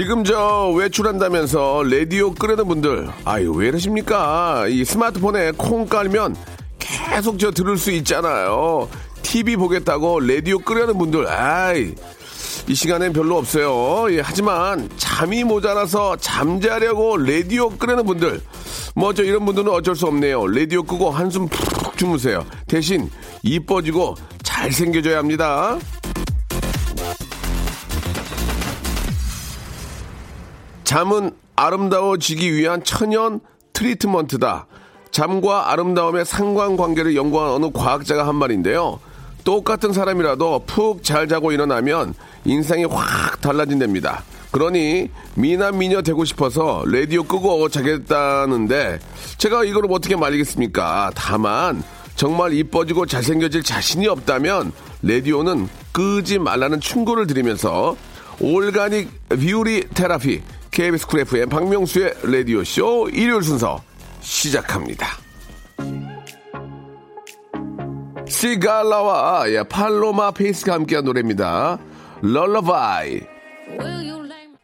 [0.00, 4.66] 지금 저 외출한다면서 라디오 끄려는 분들, 아유, 왜 이러십니까?
[4.66, 6.36] 이 스마트폰에 콩 깔면
[6.78, 8.88] 계속 저 들을 수 있잖아요.
[9.20, 11.92] TV 보겠다고 라디오 끄려는 분들, 아이,
[12.66, 14.10] 이 시간엔 별로 없어요.
[14.16, 18.40] 예, 하지만 잠이 모자라서 잠자려고 라디오 끄려는 분들,
[18.94, 20.46] 뭐 저 이런 분들은 어쩔 수 없네요.
[20.46, 22.46] 라디오 끄고 한숨 푹 주무세요.
[22.66, 23.10] 대신
[23.42, 25.76] 이뻐지고 잘생겨져야 합니다.
[30.90, 33.38] 잠은 아름다워지기 위한 천연
[33.74, 34.66] 트리트먼트다.
[35.12, 38.98] 잠과 아름다움의 상관관계를 연구한 어느 과학자가 한 말인데요.
[39.44, 44.24] 똑같은 사람이라도 푹 잘 자고 일어나면 인상이 확 달라진답니다.
[44.50, 48.98] 그러니 미남 미녀 되고 싶어서 라디오 끄고 자겠다는데
[49.38, 51.12] 제가 이걸 어떻게 말리겠습니까?
[51.14, 51.84] 다만
[52.16, 57.94] 정말 이뻐지고 잘생겨질 자신이 없다면 라디오는 끄지 말라는 충고를 드리면서
[58.40, 60.42] organic beauty therapy
[60.80, 63.82] KBS Cool FM 박명수의 라디오쇼 일요일 순서
[64.22, 65.08] 시작합니다.
[68.26, 71.78] 시갈라와 예, 팔로마 페이스가 함께한 노래입니다.
[72.22, 73.20] Lullaby.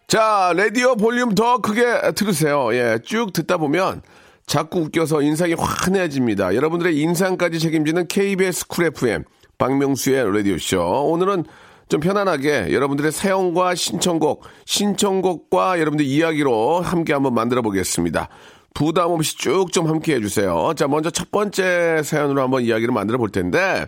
[0.06, 2.72] 자, 라디오 볼륨 더 크게 들으세요.
[2.72, 4.00] 예, 쭉 듣다 보면
[4.46, 6.54] 자꾸 웃겨서 인상이 환해집니다.
[6.54, 9.24] 여러분들의 인상까지 책임지는 KBS Cool FM
[9.58, 11.10] 박명수의 라디오쇼.
[11.10, 11.44] 오늘은
[11.88, 18.28] 좀 편안하게 여러분들의 사연과 신청곡, 신청곡과 여러분들 이야기로 함께 한번 만들어 보겠습니다.
[18.74, 20.72] 부담 없이 쭉 좀 함께 해주세요.
[20.76, 23.86] 자, 먼저 첫 번째 사연으로 한번 이야기를 만들어 볼 텐데,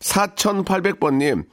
[0.00, 1.44] 4800번님,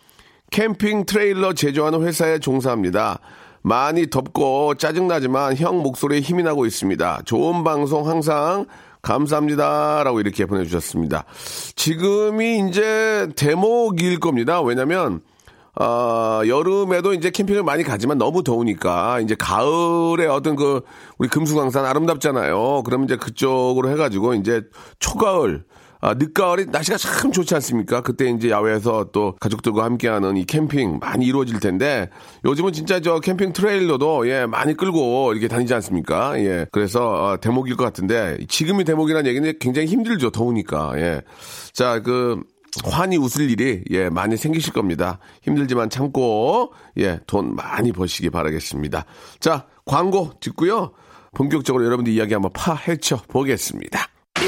[0.51, 3.19] 캠핑 트레일러 제조하는 회사에 종사합니다.
[3.61, 7.21] 많이 덥고 짜증나지만 형 목소리에 힘이 나고 있습니다.
[7.25, 8.65] 좋은 방송 항상
[9.01, 10.03] 감사합니다.
[10.03, 11.25] 라고 이렇게 보내주셨습니다.
[11.75, 14.61] 지금이 이제 대목일 겁니다.
[14.61, 15.21] 왜냐면,
[15.79, 20.81] 어, 여름에도 이제 캠핑을 많이 가지만 너무 더우니까 이제 가을에 어떤 그
[21.19, 22.81] 우리 금수강산 아름답잖아요.
[22.83, 24.63] 그러면 이제 그쪽으로 해가지고 이제
[24.99, 25.65] 초가을
[25.99, 28.01] 아, 늦가을이 날씨가 참 좋지 않습니까?
[28.01, 32.09] 그때 이제 야외에서 또 가족들과 함께하는 이 캠핑 많이 이루어질 텐데
[32.45, 36.39] 요즘은 진짜 저 캠핑 트레일러도 예 많이 끌고 이렇게 다니지 않습니까?
[36.39, 41.21] 예 그래서 어, 대목일 것 같은데 지금이 대목이라는 얘기는 굉장히 힘들죠 더우니까 예
[41.73, 42.41] 자 그
[42.83, 45.19] 환히 웃을 일이 예 많이 생기실 겁니다.
[45.41, 49.05] 힘들지만 참고 예돈 많이 버시기 바라겠습니다.
[49.39, 50.91] 자 광고 듣고요
[51.33, 54.07] 본격적으로 여러분들 이야기 한번 파헤쳐 보겠습니다.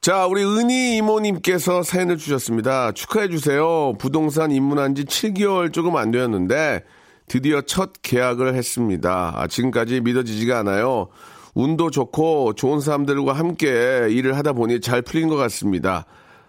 [0.00, 2.92] 자, 우리 은희 이모님께서 사연을 주셨습니다.
[2.92, 3.94] 축하해주세요.
[3.98, 6.84] 부동산 입문한 지 7개월 조금 안 되었는데,
[7.26, 9.32] 드디어 첫 계약을 했습니다.
[9.34, 11.08] 아, 지금까지 믿어지지가 않아요.
[11.54, 16.06] 운도 좋고 좋은 사람들과 함께 일을 하다 보니 잘 풀린 것 같습니다.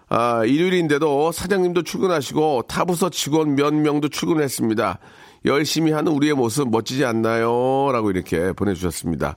[0.08, 5.00] 아, 일요일인데도 사장님도 출근하시고 타부서 직원 몇 명도 출근했습니다.
[5.46, 7.90] 열심히 하는 우리의 모습 멋지지 않나요?
[7.92, 9.36] 라고 이렇게 보내주셨습니다.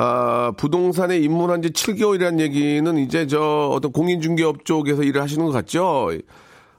[0.00, 6.10] 아, 부동산에 입문한 지 7개월이라는 얘기는 이제 저 어떤 공인중개업 쪽에서 일을 하시는 것 같죠?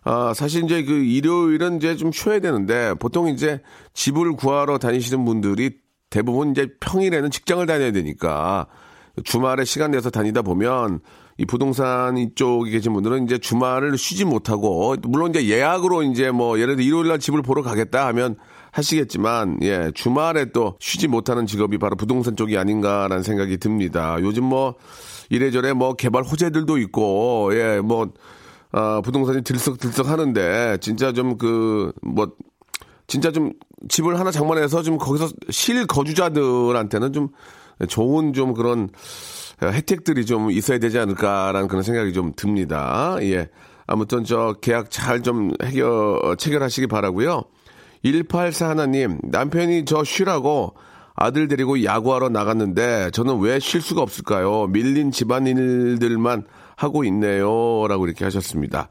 [0.05, 3.61] 아, 사실 이제 그 일요일은 이제 좀 쉬어야 되는데 보통 이제
[3.94, 5.71] 집을 구하러 다니시는 분들이
[6.09, 8.67] 대부분 이제 평일에는 직장을 다녀야 되니까
[9.25, 11.01] 주말에 시간 내서 다니다 보면
[11.38, 16.77] 이 부동산 이쪽에 계신 분들은 이제 주말을 쉬지 못하고 물론 이제 예약으로 이제 뭐 예를
[16.77, 18.38] 들어 일요일 날 집을 보러 가겠다 하면
[18.71, 24.18] 하시겠지만 예 주말에 또 쉬지 못하는 직업이 바로 부동산 쪽이 아닌가라는 생각이 듭니다.
[24.21, 24.75] 요즘 뭐
[25.30, 28.13] 이래저래 뭐 개발 호재들도 있고 예뭐
[28.71, 32.31] 아, 부동산이 들썩들썩 하는데 진짜 좀 그 뭐
[33.07, 33.54] 진짜 좀
[33.89, 37.30] 집을 하나 장만해서 좀 거기서 실 거주자들한테는 좀
[37.88, 38.89] 좋은 좀 그런
[39.63, 43.18] 혜택들이 좀 있어야 되지 않을까라는 그런 생각이 좀 듭니다.
[43.21, 43.50] 예.
[43.88, 47.42] 아무튼 저 계약 잘 좀 해결, 체결하시기 바라고요
[48.03, 50.73] 184 하나님, 남편이 저 쉬라고
[51.15, 54.67] 아들 데리고 야구하러 나갔는데 저는 왜 쉴 수가 없을까요?
[54.67, 56.43] 밀린 집안일들만
[56.77, 57.85] 하고 있네요.
[57.89, 58.87] 라고 이렇게 하셨습니다.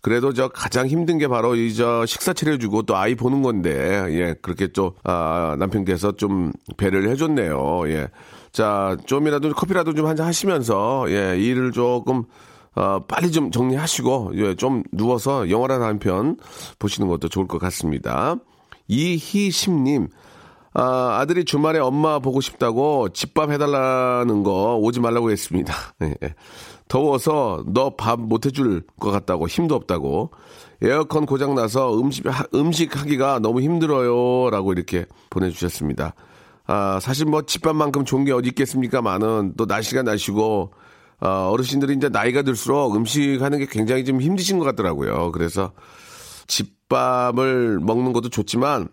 [0.00, 4.34] 그래도 저 가장 힘든 게 바로 이 저 식사 차려주고 또 아이 보는 건데, 예,
[4.40, 7.88] 그렇게 좀, 아, 남편께서 좀 배려를 해줬네요.
[7.88, 8.08] 예.
[8.52, 12.22] 자, 좀이라도 커피라도 좀 한잔 하시면서, 예, 일을 조금,
[12.76, 16.36] 어, 빨리 좀 정리하시고, 예, 좀 누워서 영화라도 한 편
[16.78, 18.36] 보시는 것도 좋을 것 같습니다.
[18.88, 20.08] 이희심님,
[20.74, 25.72] 아, 아들이 주말에 엄마 보고 싶다고 집밥 해달라는 거 오지 말라고 했습니다.
[26.02, 26.34] 예, 예.
[26.88, 30.32] 더워서 너 밥 못 해줄 것 같다고 힘도 없다고
[30.82, 32.24] 에어컨 고장 나서 음식
[32.54, 36.14] 음식 하기가 너무 힘들어요라고 이렇게 보내주셨습니다.
[36.66, 40.72] 아 사실 뭐 집밥만큼 좋은 게 어디 있겠습니까 많은 또 날씨가 날씨고
[41.24, 45.32] 어, 어르신들이 이제 나이가 들수록 음식 하는 게 굉장히 좀 힘드신 것 같더라고요.
[45.32, 45.72] 그래서
[46.46, 48.88] 집밥을 먹는 것도 좋지만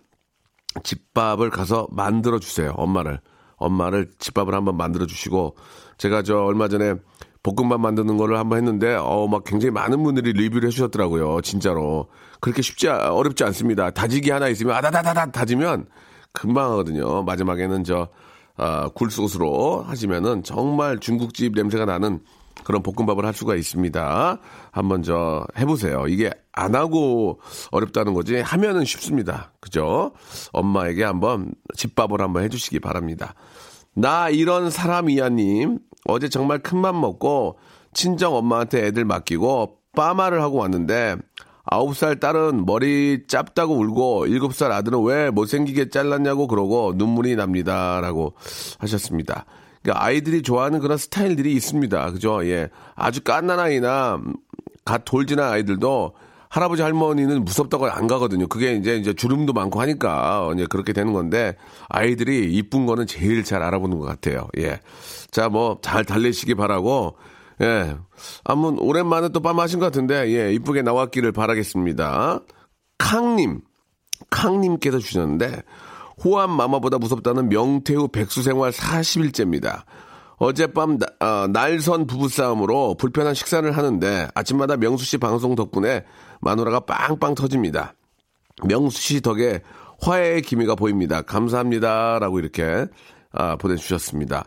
[0.83, 2.71] 집밥을 가서 만들어 주세요.
[2.77, 3.19] 엄마를
[3.57, 5.57] 엄마를 집밥을 한번 만들어 주시고
[5.97, 6.95] 제가 저 얼마 전에
[7.43, 11.41] 볶음밥 만드는 거를 한번 했는데 어 막 굉장히 많은 분들이 리뷰를 해주셨더라고요.
[11.41, 13.91] 진짜로 그렇게 쉽지 어렵지 않습니다.
[13.91, 15.87] 다지기 하나 있으면 아다다다다 다지면
[16.31, 17.23] 금방 하거든요.
[17.23, 18.07] 마지막에는 저
[18.61, 22.19] 아, 굴소스로 하시면은 정말 중국집 냄새가 나는
[22.63, 24.37] 그런 볶음밥을 할 수가 있습니다.
[24.71, 26.05] 한번 저 해보세요.
[26.07, 27.41] 이게 안 하고
[27.71, 29.51] 어렵다는 거지 하면은 쉽습니다.
[29.59, 30.11] 그죠?
[30.53, 33.33] 엄마에게 한번 집밥을 한번 해주시기 바랍니다.
[33.95, 37.57] 나 이런 사람이야님 어제 정말 큰 맘 먹고
[37.93, 41.15] 친정 엄마한테 애들 맡기고 빠마를 하고 왔는데
[41.63, 48.33] 아홉 살 딸은 머리 짧다고 울고 일곱 살 아들은 왜 못생기게 잘랐냐고 그러고 눈물이 납니다라고
[48.79, 49.45] 하셨습니다.
[49.81, 52.11] 그러니까 아이들이 좋아하는 그런 스타일들이 있습니다.
[52.11, 52.45] 그죠?
[52.47, 52.69] 예.
[52.95, 54.19] 아주 깐난 아이나
[54.85, 56.13] 갓 돌진한 아이들도
[56.49, 58.45] 할아버지 할머니는 무섭다고 안 가거든요.
[58.47, 61.55] 그게 이제 이제 주름도 많고 하니까 이제 그렇게 되는 건데
[61.87, 64.47] 아이들이 이쁜 거는 제일 잘 알아보는 것 같아요.
[64.57, 64.81] 예.
[65.31, 67.15] 자, 뭐 잘 달래시기 바라고
[67.61, 67.95] 예.
[68.43, 72.39] 한번 오랜만에 또 밤하신 것 같은데 예, 이쁘게 나왔기를 바라겠습니다.
[72.97, 73.61] 캉님.
[74.29, 75.63] 캉님께서 주셨는데
[76.23, 79.83] 호암 마마보다 무섭다는 명태우 백수 생활 40일째입니다.
[80.37, 86.03] 어젯밤 나, 어, 날선 부부싸움으로 불편한 식사를 하는데 아침마다 명수 씨 방송 덕분에
[86.41, 87.93] 마누라가 빵빵 터집니다.
[88.65, 89.61] 명수 씨 덕에
[90.01, 91.21] 화해의 기미가 보입니다.
[91.21, 92.17] 감사합니다.
[92.19, 92.87] 라고 이렇게
[93.31, 94.45] 아, 보내주셨습니다.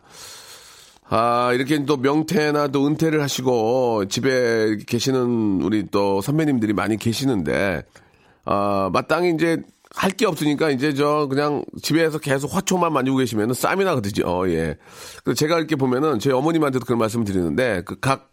[1.17, 7.85] 아, 이렇게 또 명태나 또 은퇴를 하시고 집에 계시는 우리 또 선배님들이 많이 계시는데,
[8.45, 9.63] 아, 마땅히 이제
[9.95, 14.29] 할 게 없으니까 이제 저 그냥 집에서 계속 화초만 만지고 계시면은 쌈이 나거든요.
[14.29, 14.77] 어, 예.
[15.23, 18.33] 그래서 제가 이렇게 보면은 제 어머님한테도 그런 말씀을 드리는데 그 각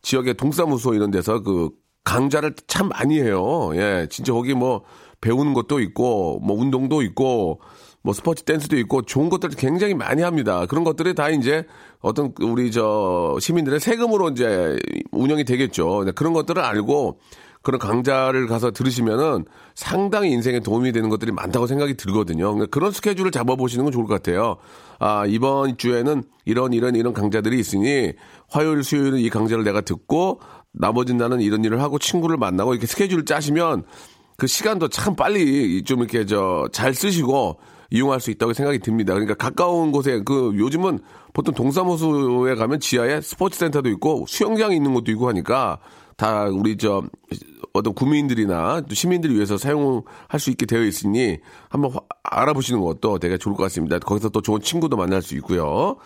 [0.00, 1.68] 지역의 동사무소 이런 데서 그
[2.02, 3.72] 강좌를 참 많이 해요.
[3.74, 4.06] 예.
[4.10, 4.84] 진짜 거기 뭐
[5.20, 7.60] 배우는 것도 있고 뭐 운동도 있고
[8.02, 10.66] 뭐 스포츠 댄스도 있고 좋은 것들을 굉장히 많이 합니다.
[10.66, 11.64] 그런 것들이 다 이제
[12.00, 14.76] 어떤 우리 저 시민들의 세금으로 이제
[15.12, 16.04] 운영이 되겠죠.
[16.14, 17.20] 그런 것들을 알고
[17.62, 19.44] 그런 강좌를 가서 들으시면은
[19.76, 22.52] 상당히 인생에 도움이 되는 것들이 많다고 생각이 들거든요.
[22.52, 24.56] 그러니까 그런 스케줄을 잡아보시는 건 좋을 것 같아요.
[24.98, 28.12] 아, 이번 주에는 이런, 이런, 이런 강좌들이 있으니
[28.48, 30.40] 화요일, 수요일은 이 강좌를 내가 듣고
[30.72, 33.84] 나머지 나는 이런 일을 하고 친구를 만나고 이렇게 스케줄을 짜시면
[34.36, 37.58] 그 시간도 참 빨리 좀 이렇게 저 잘 쓰시고
[37.92, 39.12] 이용할 수 있다고 생각이 듭니다.
[39.12, 41.00] 그러니까 가까운 곳에 그 요즘은
[41.34, 45.78] 보통 동사무소에 가면 지하에 스포츠 센터도 있고 수영장이 있는 것도 있고 하니까
[46.16, 47.02] 다 우리 저
[47.74, 51.92] 어떤 국민들이나 또 시민들을 위해서 사용할 수 있게 되어 있으니 한번
[52.24, 53.98] 알아보시는 것도 되게 좋을 것 같습니다.
[53.98, 55.96] 거기서 또 좋은 친구도 만날 수 있고요.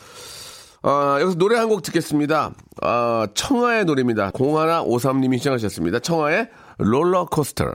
[0.82, 2.52] 아, 여기서 노래 한 곡 듣겠습니다.
[2.82, 4.30] 아, 청하의 노래입니다.
[4.32, 6.00] 0153님이 시청하셨습니다.
[6.00, 7.72] 청하의 롤러코스터.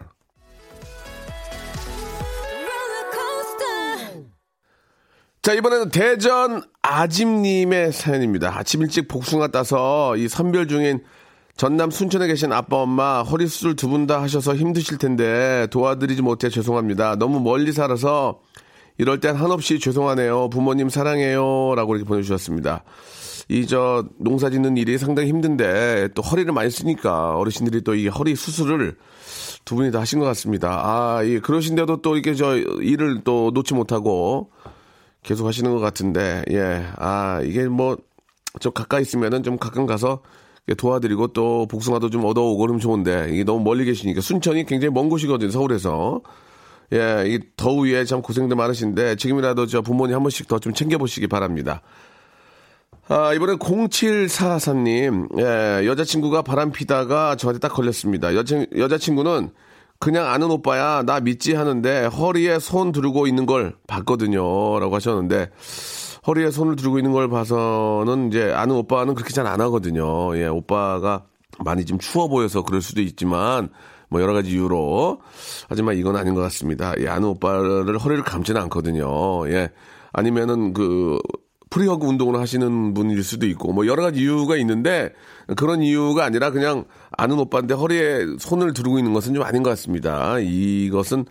[5.41, 8.55] 자, 이번에는 대전 아짐님의 사연입니다.
[8.55, 11.00] 아침 일찍 복숭아 따서 이 선별 중인
[11.57, 16.50] 전남 순천에 계신 아빠 엄마 허리 수술 두 분 다 하셔서 힘드실 텐데 도와드리지 못해
[16.50, 17.15] 죄송합니다.
[17.15, 18.39] 너무 멀리 살아서
[19.00, 20.50] 이럴 땐 한없이 죄송하네요.
[20.50, 21.74] 부모님 사랑해요.
[21.75, 22.83] 라고 이렇게 보내주셨습니다.
[23.50, 28.36] 이 저 농사 짓는 일이 상당히 힘든데 또 허리를 많이 쓰니까 어르신들이 또 이 허리
[28.36, 28.95] 수술을
[29.65, 30.69] 두 분이 다 하신 것 같습니다.
[30.83, 34.51] 아, 예, 그러신데도 또 이렇게 저 일을 또 놓지 못하고
[35.24, 37.98] 계속 하시는 것 같은데, 예, 아, 이게 뭐
[38.60, 40.22] 좀 가까이 있으면은 좀 가끔 가서
[40.78, 45.51] 도와드리고 또 복숭아도 좀 얻어오고 그러면 좋은데 이게 너무 멀리 계시니까 순천이 굉장히 먼 곳이거든요
[45.51, 46.22] 서울에서
[46.94, 51.82] 예, 이 더위에 참 고생도 많으신데 지금이라도 저 부모님 한 번씩 더 좀 챙겨보시기 바랍니다.
[53.08, 58.36] 아, 이번엔 0744님, 예, 여자친구가 바람 피다가 저한테 딱 걸렸습니다.
[58.36, 59.51] 여자, 여자친구는
[60.01, 64.79] 그냥 아는 오빠야 나 믿지 하는데 허리에 손 들고 있는 걸 봤거든요.
[64.79, 65.51] 라고 하셨는데
[66.25, 70.36] 허리에 손을 들고 있는 걸 봐서는 이제 아는 오빠는 그렇게 잘 안 하거든요.
[70.38, 71.25] 예, 오빠가
[71.63, 73.70] 많이 좀 추워 보여서 그럴 수도 있지만
[74.10, 75.22] 뭐 여러 가지 이유로
[75.70, 76.93] 하지만 이건 아닌 것 같습니다.
[77.00, 79.48] 예, 아는 오빠를 허리를 감지는 않거든요.
[79.50, 79.70] 예.
[80.13, 81.20] 아니면은 그
[81.72, 85.13] free hug 운동을 하시는 분일 수도 있고 뭐 여러 가지 이유가 있는데
[85.56, 86.86] 그런 이유가 아니라 그냥
[87.18, 90.38] 아는 오빠인데 허리에 손을 두르고 있는 것은 좀 아닌 것 같습니다.
[90.40, 91.25] 이것은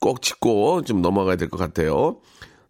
[0.00, 2.16] 꼭 짚고 좀 넘어가야 될 것 같아요.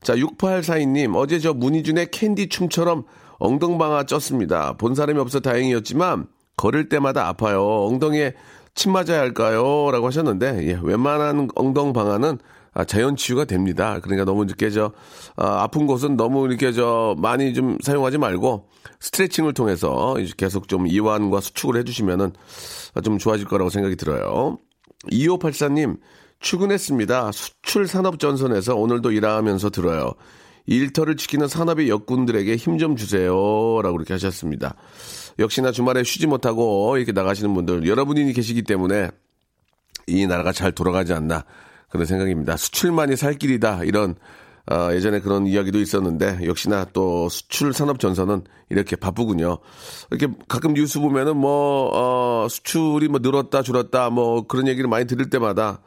[0.02, 3.04] 자, 6842님, 어제 저 문희준의 캔디 춤처럼
[3.38, 4.78] 엉덩방아 쪘습니다.
[4.78, 7.86] 본 사람이 없어 다행이었지만 걸을 때마다 아파요.
[7.86, 8.34] 엉덩이에
[8.74, 9.90] 침 맞아야 할까요?
[9.90, 12.38] 라고 하셨는데, 예, 웬만한 엉덩방아는 아,
[12.86, 13.98] 자연 치유가 됩니다.
[14.00, 14.92] 그러니까 너무 이렇게 저
[15.36, 18.68] 아, 아픈 곳은 너무 이렇게 저 많이 좀 사용하지 말고
[19.00, 22.32] 스트레칭을 통해서 계속 좀 이완과 수축을 해주시면은
[23.02, 24.58] 좀 좋아질 거라고 생각이 들어요.
[25.10, 25.98] 2584님
[26.40, 27.32] 출근했습니다.
[27.32, 30.12] 수출 산업 전선에서 오늘도 일하면서 들어요.
[30.66, 34.74] 일터를 지키는 산업의 역군들에게 힘 좀 주세요라고 이렇게 하셨습니다.
[35.38, 39.08] 역시나 주말에 쉬지 못하고 이렇게 나가시는 분들 여러분이 계시기 때문에
[40.06, 41.44] 이 나라가 잘 돌아가지 않나
[41.90, 42.56] 그런 생각입니다.
[42.56, 43.84] 수출만이 살 길이다.
[43.84, 44.14] 이런
[44.70, 49.58] 어, 예전에 그런 이야기도 있었는데 역시나 또 수출 산업 전선은 이렇게 바쁘군요.
[50.10, 55.28] 이렇게 가끔 뉴스 보면은 뭐 어, 수출이 뭐 늘었다 줄었다 뭐 그런 얘기를 많이 들을
[55.28, 55.80] 때마다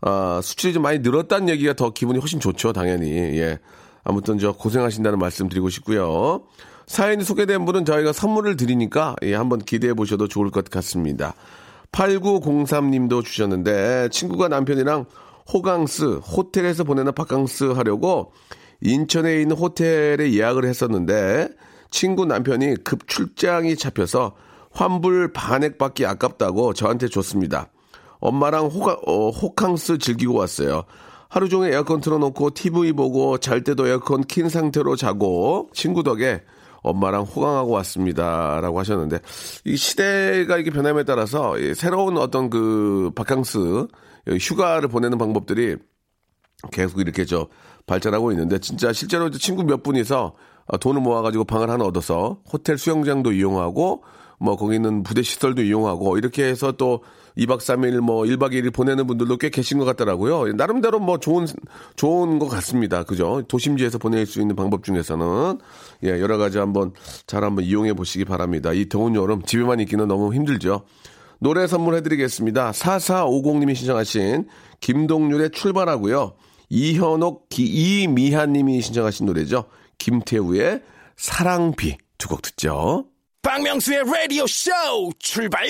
[0.00, 3.10] 어, 수출이 좀 많이 늘었다는 얘기가 더 기분이 훨씬 좋죠, 당연히.
[3.10, 3.58] 예.
[4.04, 6.44] 아무튼 저 고생하신다는 말씀 드리고 싶고요.
[6.86, 11.34] 사연이 소개된 분은 저희가 선물을 드리니까 예, 한번 기대해 보셔도 좋을 것 같습니다.
[11.92, 15.06] 8903님도 주셨는데 친구가 남편이랑
[15.52, 18.32] 호강스 호텔에서 보내는 바캉스 하려고
[18.80, 21.48] 인천에 있는 호텔에 예약을 했었는데
[21.90, 24.34] 친구 남편이 급 출장이 잡혀서
[24.70, 27.70] 환불 반액받기 아깝다고 저한테 줬습니다.
[28.20, 30.84] 엄마랑 호가, 어, 호캉스 즐기고 왔어요.
[31.28, 36.42] 하루 종일 에어컨 틀어놓고 TV 보고 잘 때도 에어컨 킨 상태로 자고 친구 덕에
[36.82, 38.60] 엄마랑 호강하고 왔습니다.
[38.60, 39.18] 라고 하셨는데,
[39.64, 43.88] 이 시대가 이렇게 변함에 따라서 새로운 어떤 그 바캉스,
[44.36, 45.76] 휴가를 보내는 방법들이
[46.72, 47.48] 계속 이렇게 저
[47.86, 50.34] 발전하고 있는데 진짜 실제로 친구 몇 분이서
[50.80, 54.02] 돈을 모아가지고 방을 하나 얻어서 호텔 수영장도 이용하고
[54.40, 57.02] 뭐 거기 있는 부대 시설도 이용하고 이렇게 해서 또
[57.36, 60.52] 2박 3일 뭐 1박 2일 보내는 분들도 꽤 계신 것 같더라고요.
[60.54, 61.46] 나름대로 뭐 좋은
[61.96, 63.04] 좋은 것 같습니다.
[63.04, 63.42] 그죠?
[63.48, 65.58] 도심지에서 보낼 수 있는 방법 중에서는
[66.04, 66.92] 예, 여러 가지 한번
[67.26, 68.72] 잘 한번 이용해 보시기 바랍니다.
[68.72, 70.82] 이 더운 여름 집에만 있기는 너무 힘들죠.
[71.40, 72.72] 노래 선물해 드리겠습니다.
[72.72, 74.48] 4450님이 신청하신
[74.80, 76.34] 김동률의 출발하고요.
[76.68, 79.64] 이현옥, 이미한 님이 신청하신 노래죠.
[79.98, 80.82] 김태우의
[81.16, 83.06] 사랑비 두 곡 듣죠.
[83.42, 84.70] 박명수의 라디오 쇼
[85.18, 85.66] 출발!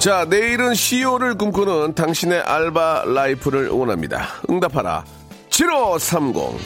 [0.00, 4.22] 자, 내일은 CEO를 꿈꾸는 당신의 알바 라이프를 응원합니다.
[4.48, 5.04] 응답하라.
[5.50, 6.58] 7530.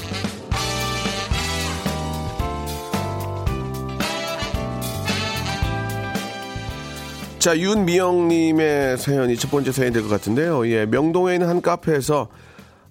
[7.39, 10.67] 자, 윤미영님의 사연이 첫 번째 사연이 될 것 같은데요.
[10.69, 12.29] 예, 명동에 있는 한 카페에서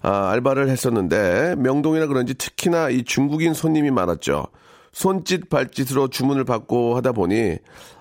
[0.02, 4.46] 아, 알바를 했었는데, 명동이라 그런지 특히나 이 중국인 손님이 많았죠.
[4.92, 7.56] 손짓 발짓으로 주문을 받고 하다 보니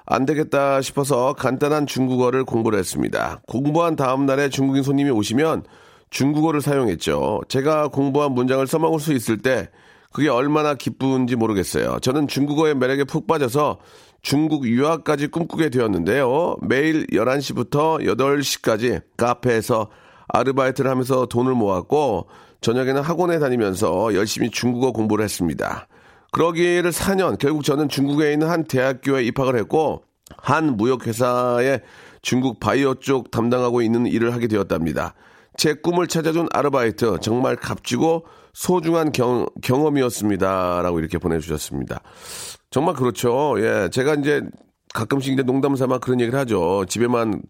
[0.05, 3.41] 안 되겠다 싶어서 간단한 중국어를 공부를 했습니다.
[3.47, 5.63] 공부한 다음 날에 중국인 손님이 오시면
[6.09, 7.41] 중국어를 사용했죠.
[7.47, 9.69] 제가 공부한 문장을 써먹을 수 있을 때
[10.11, 11.99] 그게 얼마나 기쁜지 모르겠어요.
[12.01, 13.79] 저는 중국어의 매력에 푹 빠져서
[14.21, 16.55] 중국 유학까지 꿈꾸게 되었는데요.
[16.61, 19.89] 매일 11시부터 8시까지 카페에서
[20.27, 22.27] 아르바이트를 하면서 돈을 모았고
[22.61, 25.87] 저녁에는 학원에 다니면서 열심히 중국어 공부를 했습니다.
[26.33, 30.03] 그러기를 4년 결국 저는 중국에 있는 한 대학교에 입학을 했고
[30.35, 31.81] 한 무역회사의
[32.23, 35.13] 중국 바이오 쪽 담당하고 있는 일을 하게 되었답니다.
[35.57, 40.81] 제 꿈을 찾아준 아르바이트 정말 값지고 소중한 경, 경험이었습니다.
[40.81, 42.01] 라고 이렇게 보내주셨습니다.
[42.71, 43.55] 정말 그렇죠.
[43.59, 43.89] 예.
[43.91, 44.41] 제가 이제
[44.95, 46.85] 가끔씩 이제 농담 삼아 그런 얘기를 하죠.
[46.87, 47.43] 집에만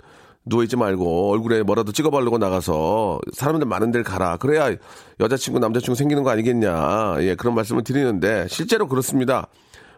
[0.46, 4.38] 누워있지 말고 얼굴에 뭐라도 찍어바르고 나가서 사람들 많은 데를 가라.
[4.38, 4.76] 그래야
[5.20, 7.18] 여자친구, 남자친구 생기는 거 아니겠냐.
[7.20, 9.48] 예, 그런 말씀을 드리는데 실제로 그렇습니다.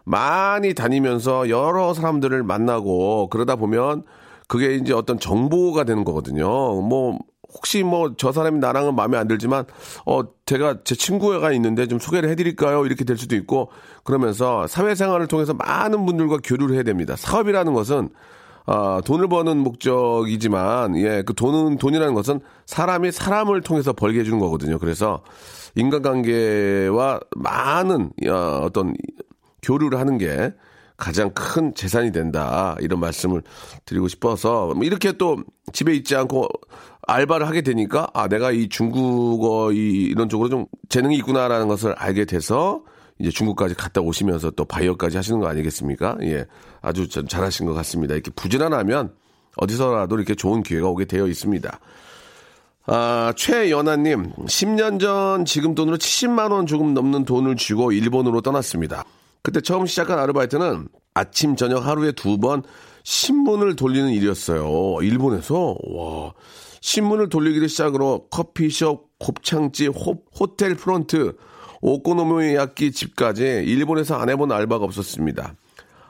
[0.04, 4.04] 많이 다니면서 여러 사람들을 만나고 그러다 보면
[4.46, 6.46] 그게 이제 어떤 정보가 되는 거거든요.
[6.80, 7.18] 뭐
[7.52, 9.64] 혹시 뭐 저 사람이 나랑은 마음에 안 들지만
[10.04, 12.86] 어 제가 제 친구가 있는데 좀 소개를 해드릴까요?
[12.86, 13.70] 이렇게 될 수도 있고
[14.04, 17.16] 그러면서 사회생활을 통해서 많은 분들과 교류를 해야 됩니다.
[17.16, 18.10] 사업이라는 것은
[18.66, 24.78] 아, 돈을 버는 목적이지만, 예, 그 돈은, 돈이라는 것은 사람이 사람을 통해서 벌게 해주는 거거든요.
[24.78, 25.22] 그래서
[25.76, 28.94] 인간관계와 많은, 어, 어떤
[29.62, 30.52] 교류를 하는 게
[30.96, 32.74] 가장 큰 재산이 된다.
[32.80, 33.42] 이런 말씀을
[33.84, 35.36] 드리고 싶어서, 뭐 이렇게 또
[35.72, 36.48] 집에 있지 않고
[37.06, 42.24] 알바를 하게 되니까, 아, 내가 이 중국어, 이, 이런 쪽으로 좀 재능이 있구나라는 것을 알게
[42.24, 42.82] 돼서,
[43.18, 46.18] 이제 중국까지 갔다 오시면서 또 바이어까지 하시는 거 아니겠습니까?
[46.22, 46.46] 예.
[46.82, 48.14] 아주 잘하신 것 같습니다.
[48.14, 49.12] 이렇게 부지런하면
[49.56, 51.80] 어디서라도 이렇게 좋은 기회가 오게 되어 있습니다.
[52.88, 59.04] 아, 최연아님, 10년 전 지금 돈으로 70만원 조금 넘는 돈을 쥐고 일본으로 떠났습니다.
[59.42, 62.62] 그때 처음 시작한 아르바이트는 아침, 저녁 하루에 두 번
[63.04, 65.02] 신문을 돌리는 일이었어요.
[65.02, 66.32] 일본에서, 와.
[66.80, 71.36] 신문을 돌리기를 시작으로 커피숍, 곱창집, 호, 호텔 프론트,
[71.86, 75.54] 오코노미야끼 집까지 일본에서 안 해본 알바가 없었습니다.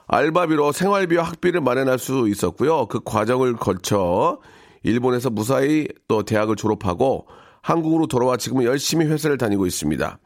[0.06, 2.86] 알바비로 생활비와 학비를 마련할 수 있었고요.
[2.86, 4.38] 그 과정을 거쳐
[4.84, 7.26] 일본에서 무사히 또 대학을 졸업하고
[7.60, 10.18] 한국으로 돌아와 지금은 열심히 회사를 다니고 있습니다.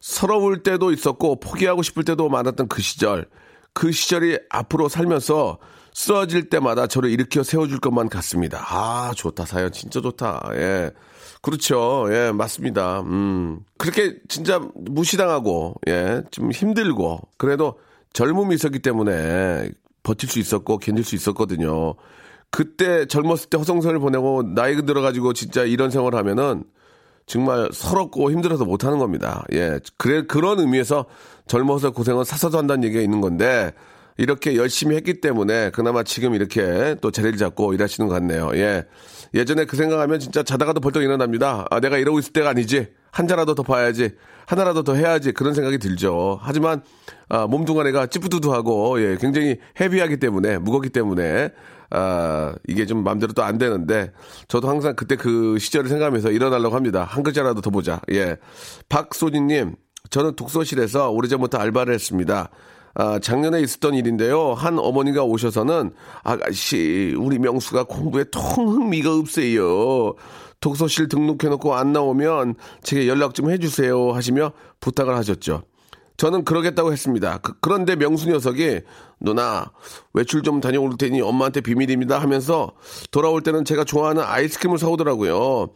[0.00, 3.28] 서러울 때도 있었고 포기하고 싶을 때도 많았던 그 시절.
[3.74, 5.58] 그 시절이 앞으로 살면서
[5.92, 8.64] 쓰러질 때마다 저를 일으켜 세워줄 것만 같습니다.
[8.66, 9.44] 아, 좋다.
[9.44, 10.48] 사연 진짜 좋다.
[10.54, 10.90] 예.
[11.46, 12.08] 그렇죠.
[12.10, 13.02] 예, 맞습니다.
[13.02, 13.60] 음.
[13.78, 17.78] 그렇게 진짜 무시당하고, 예, 좀 힘들고, 그래도
[18.14, 19.70] 젊음이 있었기 때문에
[20.02, 21.94] 버틸 수 있었고, 견딜 수 있었거든요.
[22.50, 26.64] 그때 젊었을 때 허송세를 보내고, 나이 들어가지고 진짜 이런 생활을 하면은,
[27.26, 29.44] 정말 서럽고 힘들어서 못하는 겁니다.
[29.52, 29.78] 예.
[29.98, 31.04] 그래, 그런 의미에서
[31.46, 33.70] 젊어서 고생은 사서도 한다는 얘기가 있는 건데,
[34.18, 38.50] 이렇게 열심히 했기 때문에 그나마 지금 이렇게 또 자리를 잡고 일하시는 것 같네요.
[38.54, 38.86] 예.
[39.34, 41.66] 예전에 그 생각하면 진짜 자다가도 벌떡 일어납니다.
[41.70, 42.88] 아, 내가 이러고 있을 때가 아니지.
[43.10, 44.10] 한 자라도 더 봐야지.
[44.46, 45.32] 하나라도 더 해야지.
[45.32, 46.38] 그런 생각이 들죠.
[46.40, 46.82] 하지만,
[47.28, 51.50] 아, 몸뚱아리가 찌뿌두두하고, 예, 굉장히 헤비하기 때문에, 무겁기 때문에,
[51.90, 54.12] 아, 이게 좀 마음대로 또 안 되는데,
[54.48, 57.04] 저도 항상 그때 그 시절을 생각하면서 일어나려고 합니다.
[57.04, 58.00] 한 글자라도 더 보자.
[58.12, 58.36] 예.
[58.88, 59.74] 박소진님,
[60.10, 62.50] 저는 독서실에서 오래전부터 알바를 했습니다.
[62.98, 64.54] 아, 작년에 있었던 일인데요.
[64.54, 70.14] 한 어머니가 오셔서는 아가씨, 우리 명수가 공부에 통 흥미가 없어요.
[70.60, 75.62] 독서실 등록해놓고 안 나오면 제게 연락 좀 해주세요 하시며 부탁을 하셨죠.
[76.16, 77.38] 저는 그러겠다고 했습니다.
[77.42, 78.80] 그, 런데 명수 녀석이
[79.20, 79.70] 누나
[80.14, 82.72] 외출 좀 다녀올 테니 엄마한테 비밀입니다 하면서
[83.10, 85.68] 돌아올 때는 제가 좋아하는 아이스크림을 사오더라고요.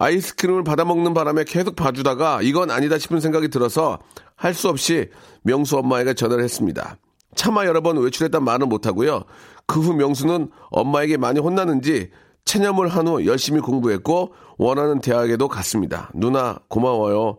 [0.00, 3.98] 아이스크림을 받아먹는 바람에 계속 봐주다가 이건 아니다 싶은 생각이 들어서
[4.36, 5.08] 할 수 없이
[5.42, 6.96] 명수 엄마에게 전화를 했습니다.
[7.34, 9.24] 차마 여러 번 외출했단 말은 못하고요.
[9.66, 12.10] 그 후 명수는 엄마에게 많이 혼나는지
[12.44, 16.10] 체념을 한 후 열심히 공부했고 원하는 대학에도 갔습니다.
[16.14, 17.38] 누나 고마워요.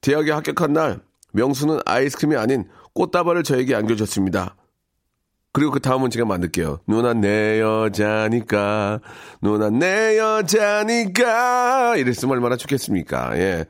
[0.00, 1.00] 대학에 합격한 날
[1.32, 4.56] 명수는 아이스크림이 아닌 꽃다발을 저에게 안겨줬습니다.
[5.52, 6.80] 그리고 그 다음은 제가 만들게요.
[6.86, 9.00] 누나 내 여자니까,
[9.42, 11.96] 누나 내 여자니까.
[11.96, 13.36] 이랬으면 얼마나 좋겠습니까.
[13.38, 13.66] 예.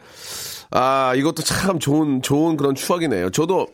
[0.71, 3.31] 아, 이것도 참 좋은, 좋은 그런 추억이네요.
[3.31, 3.69] 저도,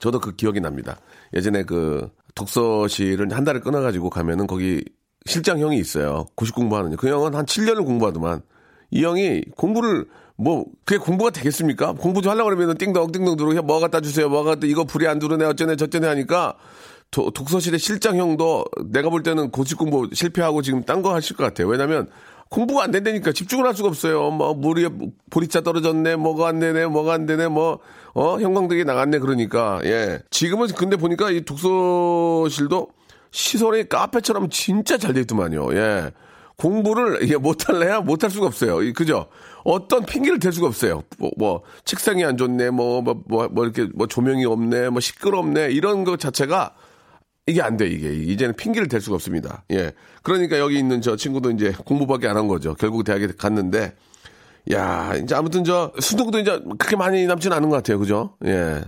[0.00, 0.98] 저도 그 기억이 납니다.
[1.34, 4.84] 예전에 그 독서실을 한 달을 끊어가지고 가면은 거기
[5.24, 6.26] 실장 형이 있어요.
[6.34, 6.96] 90 공부하는.
[6.96, 8.42] 그 형은 한 7년을 공부하더만.
[8.90, 11.94] 이 형이 공부를 뭐 그게 공부가 되겠습니까?
[11.94, 14.28] 공부 좀 하려고 그러면 띵동 띵동 들어오고 뭐 갖다 주세요.
[14.28, 16.54] 뭐 갖다 이거 불이 안 들어오네 어쩌네 저쩌네 하니까
[17.10, 21.44] 도, 독서실의 실장 형도 내가 볼 때는 고집 공부 실패하고 지금 딴 거 하실 것
[21.44, 21.68] 같아요.
[21.68, 22.08] 왜냐면
[22.50, 24.30] 공부가 안 된다니까 집중을 할 수가 없어요.
[24.30, 24.88] 뭐 물이
[25.30, 27.80] 보리차 떨어졌네, 뭐가 안 되네, 뭐가 안 되네, 뭐
[28.18, 30.18] 어 형광등이 나갔네 그러니까 예.
[30.30, 32.88] 지금은 근데 보니까 이 독서실도
[33.30, 35.72] 시설이 카페처럼 진짜 잘 돼 있더만요.
[35.74, 36.10] 예.
[36.56, 38.78] 공부를 이게 못할래야 못할 수가 없어요.
[38.92, 39.26] 그죠?
[39.62, 41.04] 어떤 핑계를 댈 수가 없어요.
[41.18, 45.70] 뭐, 뭐 책상이 안 좋네, 뭐, 뭐, 뭐, 뭐 이렇게 뭐 조명이 없네, 뭐 시끄럽네
[45.70, 46.74] 이런 것 자체가
[47.48, 48.12] 이게 안 돼, 이게.
[48.14, 49.64] 이제는 핑계를 댈 수가 없습니다.
[49.70, 49.92] 예.
[50.22, 52.74] 그러니까 여기 있는 저 친구도 이제 공부밖에 안 한 거죠.
[52.74, 53.94] 결국 대학에 갔는데,
[54.72, 57.98] 야, 이제 아무튼 저 수능도 이제 그렇게 많이 남지는 않은 것 같아요.
[57.98, 58.34] 그죠?
[58.44, 58.82] 예.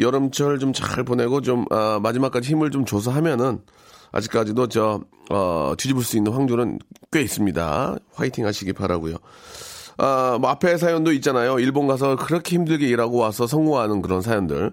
[0.00, 3.60] 여름철 좀 잘 보내고 좀, 아, 마지막까지 힘을 좀 줘서 하면은
[4.10, 6.78] 아직까지도 저, 어, 뒤집을 수 있는 확률은
[7.12, 7.96] 꽤 있습니다.
[8.14, 9.16] 화이팅 하시기 바라고요
[9.98, 11.58] 아, 뭐 앞에 사연도 있잖아요.
[11.60, 14.72] 일본 가서 그렇게 힘들게 일하고 와서 성공하는 그런 사연들.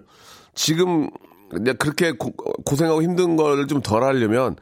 [0.54, 1.08] 지금
[1.50, 2.32] 근데 그렇게 고,
[2.76, 4.56] 생하고 힘든 걸 좀 덜 하려면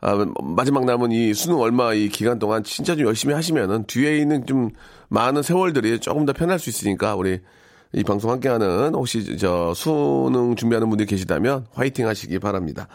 [0.00, 4.46] 아, 마지막 남은 이 수능 얼마 이 기간 동안 진짜 좀 열심히 하시면은 뒤에 있는
[4.46, 4.70] 좀
[5.08, 7.40] 많은 세월들이 조금 더 편할 수 있으니까 우리
[7.92, 12.88] 이 방송 함께하는 혹시 저 수능 준비하는 분들이 계시다면 화이팅 하시기 바랍니다.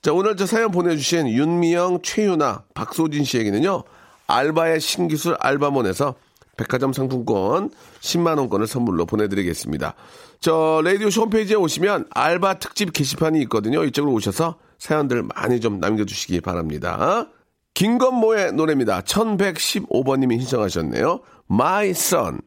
[0.00, 3.82] 자 오늘 저 사연 보내주신 윤미영, 최유나, 박소진 씨에게는요
[4.26, 6.14] 알바의 신기술 알바몬에서
[6.56, 9.94] 백화점 상품권 10만원권을 선물로 보내드리겠습니다.
[10.40, 13.84] 저, 라디오 홈페이지에 오시면 알바 특집 게시판이 있거든요.
[13.84, 17.28] 이쪽으로 오셔서 사연들 많이 좀 남겨주시기 바랍니다.
[17.74, 19.00] 김건모의 노래입니다.
[19.00, 21.20] 1115번님이 신청하셨네요.
[21.50, 22.40] My Son.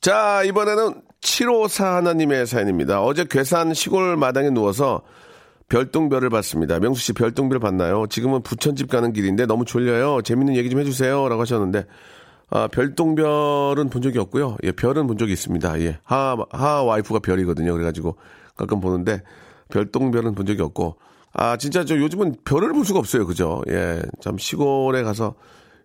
[0.00, 3.02] 자, 이번에는 754 하나님의 사연입니다.
[3.02, 5.02] 어제 괴산 시골 마당에 누워서
[5.70, 6.78] 별똥별을 봤습니다.
[6.80, 8.06] 명수 씨 별똥별 봤나요?
[8.08, 10.20] 지금은 부천집 가는 길인데 너무 졸려요.
[10.22, 11.28] 재밌는 얘기 좀 해주세요.
[11.28, 11.86] 라고 하셨는데,
[12.50, 14.56] 아, 별똥별은 본 적이 없고요.
[14.64, 15.80] 예, 별은 본 적이 있습니다.
[15.80, 17.72] 예, 하, 하 와이프가 별이거든요.
[17.72, 18.16] 그래가지고
[18.56, 19.22] 가끔 보는데,
[19.70, 20.96] 별똥별은 본 적이 없고,
[21.32, 23.24] 아, 진짜 저 요즘은 별을 볼 수가 없어요.
[23.24, 23.62] 그죠?
[23.68, 25.36] 예, 참 시골에 가서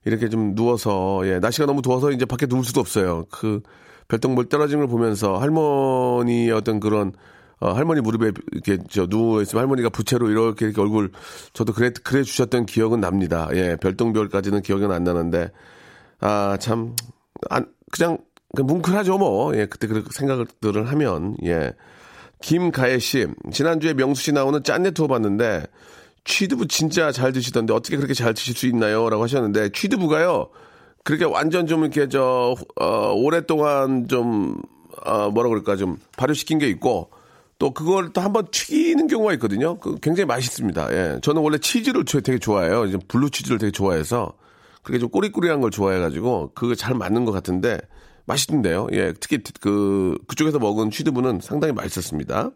[0.04, 3.26] 이렇게 좀 누워서, 예, 날씨가 너무 더워서 이제 밖에 누울 수도 없어요.
[3.30, 3.62] 그,
[4.08, 7.14] 별똥별 떨어지는 걸 보면서 할머니의 어떤 그런
[7.60, 11.12] 어, 할머니 무릎에 이렇게 저 누워 있으면 할머니가 부채로 이렇게, 이렇게 얼굴
[11.54, 13.50] 저도 그래 그래 주셨던 기억은 납니다.
[13.54, 15.52] 예, 별똥별까지는 기억은 안 나는데
[16.20, 16.96] 아 참
[17.50, 18.18] 안, 그냥,
[18.56, 19.56] 그냥 뭉클하죠 뭐.
[19.58, 21.74] 예, 그때 그 생각들을 하면 예.
[22.42, 25.66] 김가혜 씨 지난주에 명수 씨 나오는 짠내 투어 봤는데
[26.26, 30.50] 취두부 진짜 잘 드시던데 어떻게 그렇게 잘 드실 수 있나요?라고 하셨는데 취두부가요.
[31.04, 34.60] 그렇게 완전 좀 이렇게 저, 어, 오랫동안 좀,
[35.06, 37.12] 어, 뭐라 그럴까 좀 발효시킨 게 있고
[37.58, 39.80] 또 그걸 또 한번 튀기는 경우가 있거든요.
[39.80, 40.92] 그 굉장히 맛있습니다.
[40.92, 41.20] 예.
[41.22, 42.86] 저는 원래 치즈를 되게 좋아해요.
[42.86, 44.34] 이제 블루 치즈를 되게 좋아해서
[44.84, 47.80] 그게 좀 꼬리꼬리한 걸 좋아해가지고 그거 잘 맞는 것 같은데
[48.26, 48.88] 맛있던데요.
[48.92, 49.14] 예.
[49.20, 52.52] 특히 그, 그쪽에서 먹은 취두부는 상당히 맛있었습니다.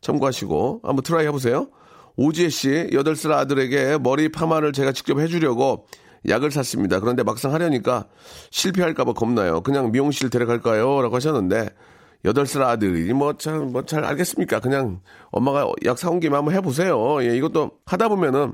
[0.00, 1.68] 참고하시고 한번 try 해보세요.
[2.16, 5.86] 오지혜 씨, 8살 아들에게 머리 파마를 제가 직접 해주려고
[6.28, 7.00] 약을 샀습니다.
[7.00, 8.06] 그런데 막상 하려니까
[8.50, 9.60] 실패할까봐 겁나요.
[9.62, 11.00] 그냥 미용실 데려갈까요?
[11.00, 11.70] 라고 하셨는데,
[12.24, 14.60] 여덟 살 아들이 뭐 잘, 뭐잘 알겠습니까?
[14.60, 17.22] 그냥 엄마가 약 사온 김에 한번 해보세요.
[17.22, 18.52] 예, 이것도 하다 보면은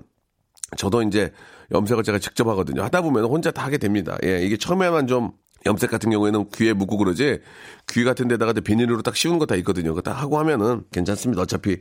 [0.76, 1.32] 저도 이제
[1.72, 2.82] 염색을 제가 직접 하거든요.
[2.82, 4.16] 하다 보면 혼자 다 하게 됩니다.
[4.24, 5.32] 예, 이게 처음에만 좀
[5.64, 7.40] 염색 같은 경우에는 귀에 묻고 그러지
[7.88, 9.90] 귀 같은 데다가 비닐로 딱 씌우는 거다 있거든요.
[9.90, 11.42] 그거 딱 하고 하면은 괜찮습니다.
[11.42, 11.78] 어차피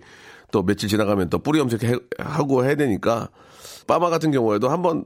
[0.51, 3.29] 또 며칠 지나가면 또 뿌리 염색하고 해야 되니까
[3.87, 5.05] 빠마 같은 경우에도 한번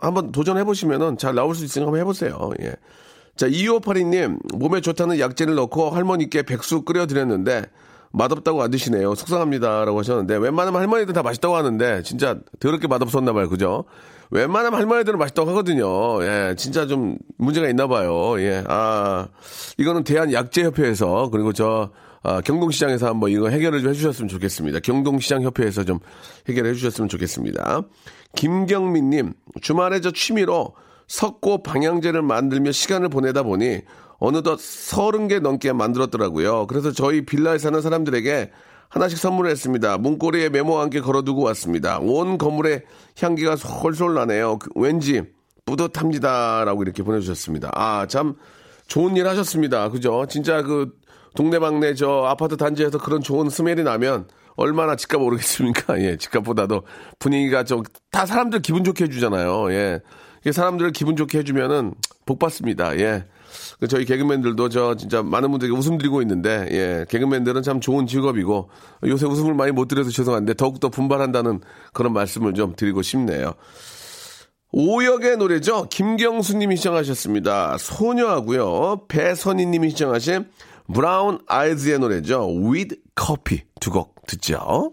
[0.00, 2.50] 한번 도전해 보시면은 잘 나올 수 있으니까 한번 해보세요.
[2.60, 2.74] 예.
[3.38, 7.66] 자 2582님 몸에 좋다는 약재를 넣고 할머니께 백수 끓여 드렸는데
[8.10, 9.14] 맛없다고 안 드시네요.
[9.14, 13.48] 속상합니다 라고 하셨는데 웬만하면 할머니들 다 맛있다고 하는데 진짜 더럽게 맛없었나 봐요.
[13.48, 13.84] 그죠?
[14.32, 16.20] 웬만하면 할머니들은 맛있다고 하거든요.
[16.24, 18.40] 예, 진짜 좀 문제가 있나 봐요.
[18.40, 19.28] 예, 아,
[19.78, 21.90] 이거는 대한약재협회에서 그리고 저
[22.24, 24.80] 아, 경동시장에서 한번 이거 해결을 좀 해주셨으면 좋겠습니다.
[24.80, 26.00] 경동시장 협회에서 좀
[26.48, 27.82] 해결해 주셨으면 좋겠습니다.
[28.34, 30.74] 김경민님, 주말에 저 취미로
[31.08, 33.80] 석고 방향제를 만들며 시간을 보내다 보니
[34.18, 36.66] 어느덧 서른 개 넘게 만들었더라고요.
[36.66, 38.50] 그래서 저희 빌라에 사는 사람들에게
[38.88, 39.98] 하나씩 선물했습니다.
[39.98, 41.98] 문고리에 메모와 함께 걸어두고 왔습니다.
[41.98, 42.82] 온 건물에
[43.20, 44.58] 향기가 솔솔 나네요.
[44.58, 45.22] 그, 왠지
[45.66, 47.70] 뿌듯합니다 라고 이렇게 보내주셨습니다.
[47.74, 48.36] 아, 참
[48.86, 49.90] 좋은 일 하셨습니다.
[49.90, 50.24] 그죠?
[50.28, 50.92] 진짜 그
[51.34, 56.00] 동네방네 저 아파트 단지에서 그런 좋은 스멜이 나면 얼마나 집값 오르겠습니까?
[56.02, 56.82] 예, 집값보다도
[57.18, 57.82] 분위기가 좀
[58.18, 59.70] 다 사람들 기분 좋게 해주잖아요.
[59.72, 60.00] 예.
[60.52, 61.94] 사람들을 기분 좋게 해주면은
[62.26, 62.96] 복 받습니다.
[62.98, 63.24] 예.
[63.80, 67.06] 그 저희 개그맨들도 저 진짜 많은 분들에게 웃음 드리고 있는데, 예.
[67.08, 68.70] 개그맨들은 참 좋은 직업이고
[69.06, 71.60] 요새 웃음을 많이 못 드려서 죄송한데 더욱더 분발한다는
[71.92, 73.54] 그런 말씀을 좀 드리고 싶네요.
[74.70, 75.86] 오역의 노래죠.
[75.88, 77.78] 김경수 님이 시청하셨습니다.
[77.78, 79.06] 소녀하고요.
[79.08, 80.46] 배선희 님이 시청하신
[80.92, 82.46] 브라운 아이즈의 노래죠.
[82.48, 84.92] With Coffee 두 곡 듣죠.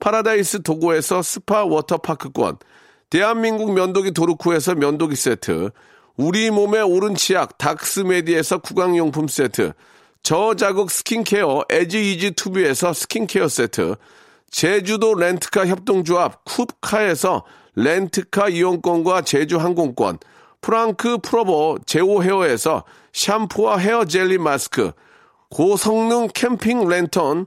[0.00, 2.58] 파라다이스 도고에서 스파 워터파크권,
[3.10, 5.70] 대한민국 면도기 도루코에서 면도기 세트,
[6.16, 9.72] 우리 몸의 오른 치약 닥스메디에서 구강용품 세트,
[10.22, 13.94] 저자극 스킨케어 에지이지 투비에서 스킨케어 세트,
[14.50, 17.44] 제주도 렌트카 협동조합 쿱카에서
[17.76, 20.18] 렌트카 이용권과 제주 항공권,
[20.60, 24.92] 프랑크 프로보 제오 헤어에서 샴푸와 헤어 젤리 마스크,
[25.50, 27.46] 고성능 캠핑 랜턴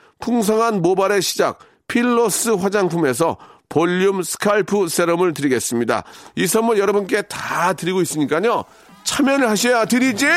[0.21, 6.03] 풍성한 모발의 시작 필로스 화장품에서 볼륨 스칼프 세럼을 드리겠습니다.
[6.35, 8.63] 이 선물 여러분께 다 드리고 있으니까요.
[9.03, 10.27] 참여를 하셔야 드리지!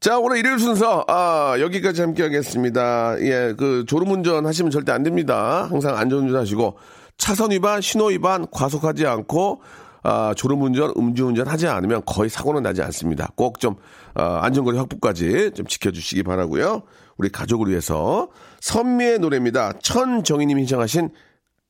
[0.00, 3.16] 자, 오늘 일요일 순서, 아, 여기까지 함께 하겠습니다.
[3.22, 5.66] 예, 그, 졸음운전 하시면 절대 안 됩니다.
[5.68, 6.78] 항상 안전운전 하시고,
[7.18, 9.60] 차선 위반, 신호 위반, 과속하지 않고,
[10.02, 13.30] 아, 졸음운전, 음주운전 하지 않으면 거의 사고는 나지 않습니다.
[13.34, 13.76] 꼭 좀,
[14.14, 16.82] 아, 안전거리 확보까지 좀 지켜주시기 바라고요
[17.16, 18.28] 우리 가족을 위해서
[18.60, 19.72] 선미의 노래입니다.
[19.82, 21.10] 천정희님이 신청하신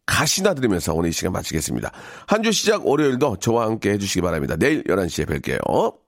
[0.04, 1.90] 가시나 들으면서 오늘 이 시간 마치겠습니다.
[2.26, 4.56] 한 주 시작 월요일도 저와 함께 해주시기 바랍니다.
[4.56, 6.05] 내일 11시에 뵐게요.